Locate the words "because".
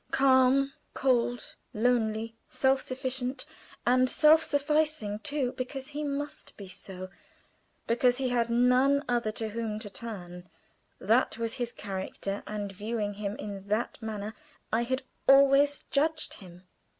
5.51-5.89, 7.85-8.17